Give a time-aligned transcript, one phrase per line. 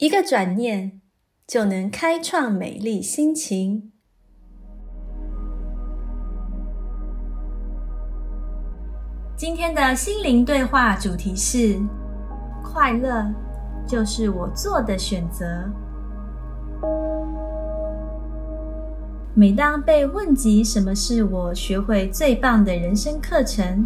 [0.00, 1.02] 一个转念
[1.46, 3.92] 就能开创美丽心情。
[9.36, 11.78] 今天的心灵对话主题是：
[12.62, 13.30] 快乐
[13.86, 15.70] 就是我做的选择。
[19.34, 23.84] 每当被问及什么是我学会最棒的人生课程，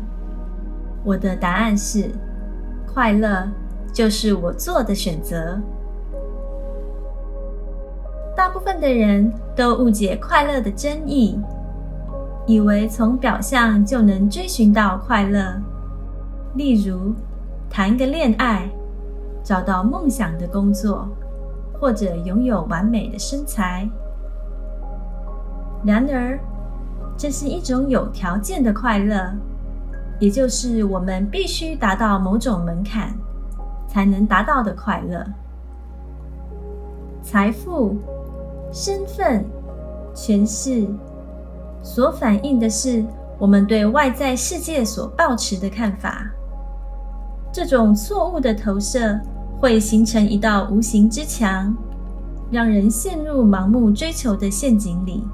[1.04, 2.08] 我的答案是：
[2.86, 3.48] 快乐
[3.92, 5.60] 就是我做的选择。
[8.36, 11.38] 大部分的人都误解快乐的真意，
[12.46, 15.54] 以为从表象就能追寻到快乐，
[16.54, 17.14] 例如
[17.70, 18.68] 谈个恋爱、
[19.44, 21.08] 找到梦想的工作，
[21.80, 23.88] 或者拥有完美的身材。
[25.84, 26.38] 然而，
[27.16, 29.32] 这是一种有条件的快乐，
[30.18, 33.14] 也就是我们必须达到某种门槛
[33.86, 35.24] 才能达到的快乐。
[37.22, 37.96] 财富、
[38.74, 39.44] 身份、
[40.12, 40.84] 权势，
[41.80, 43.04] 所反映的是
[43.38, 46.28] 我们对外在世界所抱持的看法。
[47.52, 49.16] 这种错误的投射
[49.60, 51.72] 会形成一道无形之墙，
[52.50, 55.24] 让人陷入盲目追求的陷阱里。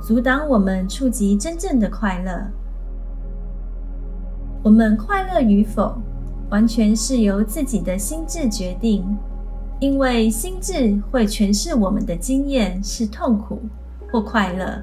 [0.00, 2.46] 阻挡我们触及真正的快乐。
[4.62, 5.96] 我们快乐与否，
[6.48, 9.04] 完全是由自己的心智决定，
[9.82, 13.60] 因为心智会诠释我们的经验是痛苦
[14.12, 14.80] 或快乐。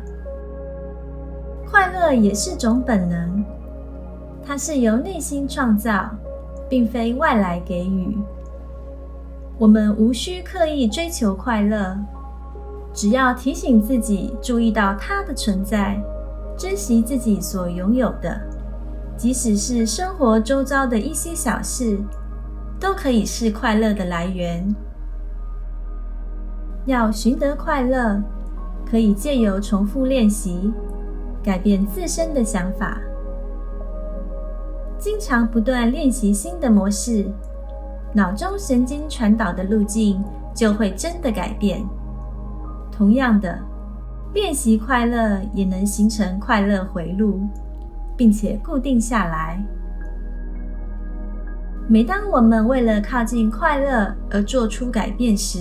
[1.66, 3.41] 快乐也是种本能，
[4.46, 6.09] 它是由内心创造，
[6.68, 8.18] 并非外来给予。
[9.57, 11.97] 我们无需刻意追求快乐。
[12.94, 15.97] 只要提醒自己注意到它的存在，
[16.57, 18.38] 珍惜自己所拥有的，
[19.16, 21.97] 即使是生活周遭的一些小事，
[22.81, 24.68] 都可以是快乐的来源。
[26.89, 28.19] 要寻得快乐，
[28.83, 30.73] 可以借由重复练习，
[31.44, 33.00] 改变自身的想法，
[34.97, 37.31] 经常不断练习新的模式，
[38.11, 40.19] 脑中神经传导的路径
[40.51, 41.85] 就会真的改变。
[42.91, 43.59] 同样的，
[44.33, 47.41] 练习快乐也能形成快乐回路，
[48.17, 49.63] 并且固定下来。
[51.88, 55.59] 每当我们为了靠近快乐而做出改变时，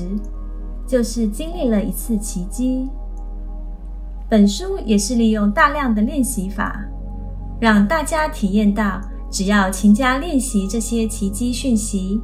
[0.88, 2.88] 就是经历了一次奇迹。
[4.28, 6.82] 本书也是利用大量的练习法，
[7.60, 9.00] 让大家体验到，
[9.30, 12.20] 只要勤加练习这些奇迹讯息，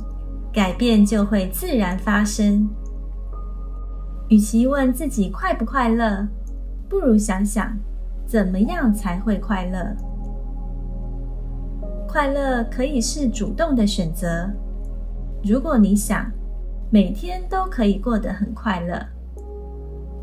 [0.52, 2.68] 改变就会自然发生。
[4.28, 6.26] 与其问自己快不快乐，
[6.88, 7.76] 不如想想
[8.26, 9.94] 怎么样才会快乐。
[12.08, 14.48] 快乐可以是主动的选择。
[15.42, 16.30] 如果你想
[16.94, 19.04] 每天都可以过得很快乐，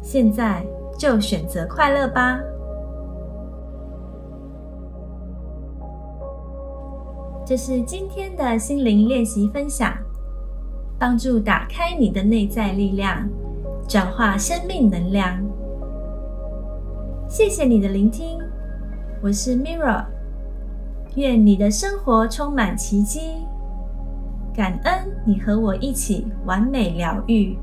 [0.02, 0.66] 现在
[0.98, 2.40] 就选择快乐吧。
[7.46, 9.94] 这是今天的心灵练习分享，
[10.98, 13.28] 帮助打开你的内在力量。
[13.86, 15.44] 转化生命能量。
[17.28, 18.40] 谢谢你的聆听，
[19.22, 20.06] 我是 Mirror。
[21.16, 23.46] 愿你的生活充满奇迹，
[24.54, 24.94] 感恩
[25.26, 27.58] 你和我一起完美疗愈。